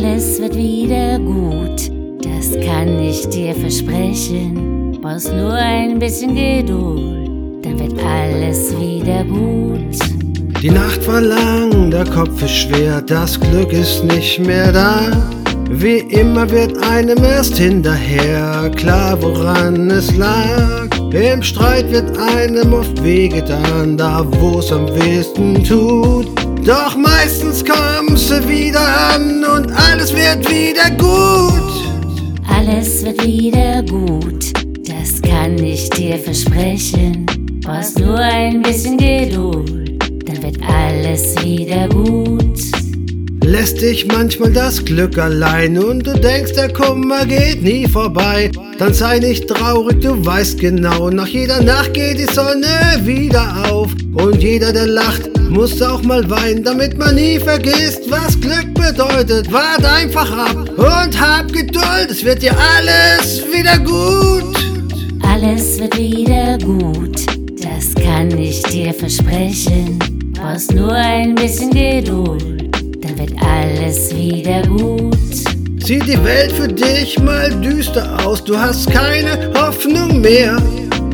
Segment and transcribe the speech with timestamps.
[0.00, 1.90] Alles wird wieder gut,
[2.22, 4.96] das kann ich dir versprechen.
[5.02, 9.98] Brauchst nur ein bisschen Geduld, dann wird alles wieder gut.
[10.62, 15.00] Die Nacht war lang, der Kopf ist schwer, das Glück ist nicht mehr da.
[15.68, 20.86] Wie immer wird einem erst hinterher klar, woran es lag.
[21.10, 26.28] Im Streit wird einem oft wehgetan, da wo's am wenigsten tut.
[26.64, 27.97] Doch meistens kommst du
[28.48, 28.80] wieder
[29.14, 31.58] an und alles wird wieder gut.
[32.48, 34.52] Alles wird wieder gut,
[34.86, 37.26] das kann ich dir versprechen.
[37.62, 42.58] Brauchst nur ein bisschen Geduld, dann wird alles wieder gut.
[43.50, 48.50] Lässt dich manchmal das Glück allein und du denkst, der Kummer geht nie vorbei.
[48.78, 52.68] Dann sei nicht traurig, du weißt genau, nach jeder Nacht geht die Sonne
[53.04, 53.88] wieder auf.
[54.12, 59.50] Und jeder, der lacht, muss auch mal weinen, damit man nie vergisst, was Glück bedeutet.
[59.50, 64.58] Wart einfach ab und hab Geduld, es wird dir alles wieder gut.
[65.22, 67.24] Alles wird wieder gut,
[67.62, 69.98] das kann ich dir versprechen.
[70.34, 72.57] Brauchst nur ein bisschen Geduld,
[73.02, 75.16] dann wird alles wieder gut.
[75.84, 80.56] Sieht die Welt für dich mal düster aus, du hast keine Hoffnung mehr.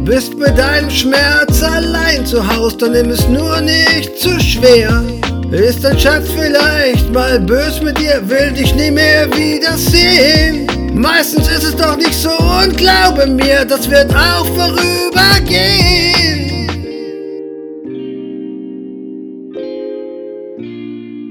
[0.02, 5.02] Bist mit deinem Schmerz allein zu Haus, dann nimm es nur nicht zu schwer.
[5.50, 10.66] Ist dein Schatz vielleicht mal bös mit dir, will dich nie mehr wiedersehen.
[10.94, 16.14] Meistens ist es doch nicht so und glaube mir, das wird auch vorübergehen.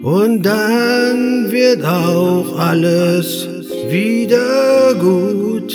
[0.04, 3.48] Und dann wird auch alles
[3.90, 5.74] wieder gut.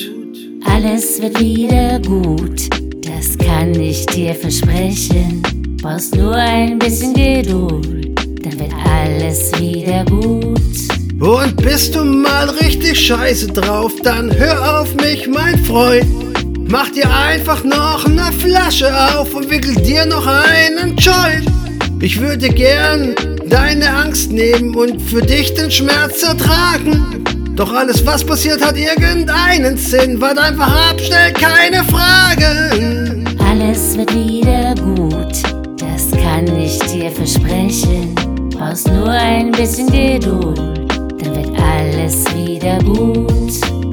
[0.66, 2.68] Alles wird wieder gut,
[3.06, 5.42] das kann ich dir versprechen.
[5.80, 10.60] Brauchst nur ein bisschen Geduld, dann wird alles wieder gut.
[11.20, 16.04] Und bist du mal richtig scheiße drauf, dann hör auf mich, mein Freund.
[16.68, 21.50] Mach dir einfach noch eine Flasche auf und wickel dir noch einen Joint.
[22.02, 23.14] Ich würde gern
[23.48, 27.24] deine Angst nehmen und für dich den Schmerz ertragen.
[27.56, 30.20] Doch alles, was passiert, hat irgendeinen Sinn.
[30.20, 33.24] Wart einfach ab, stell keine Fragen.
[33.38, 35.42] Alles wird wieder gut,
[35.76, 38.14] das kann ich dir versprechen.
[38.50, 40.58] Brauchst nur ein bisschen Geduld,
[41.18, 43.17] dann wird alles wieder gut.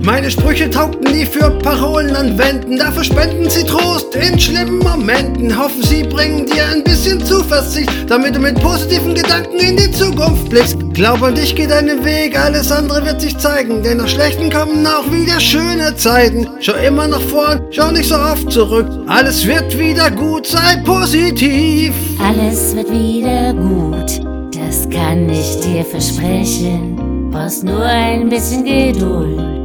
[0.06, 5.58] Meine Sprüche taugten nie für Parolen an Wänden, dafür spenden sie Trost in schlimmen Momenten.
[5.58, 10.48] Hoffen sie bringen dir ein bisschen Zuversicht, damit du mit positiven Gedanken in die Zukunft
[10.52, 10.78] blickst.
[10.94, 14.86] Glaub an dich, geh deinen Weg, alles andere wird sich zeigen, denn nach schlechten kommen
[14.86, 16.48] auch wieder schöne Zeiten.
[16.60, 21.96] Schau immer nach vorn, schau nicht so oft zurück, alles wird wieder gut, sei positiv.
[22.20, 24.22] Alles wird wieder gut,
[24.54, 27.32] das kann ich dir versprechen.
[27.32, 29.65] Brauchst nur ein bisschen Geduld,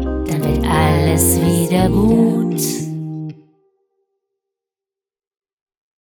[1.20, 2.49] dann wird alles wieder gut.